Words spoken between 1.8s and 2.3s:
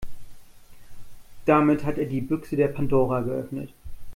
hat er die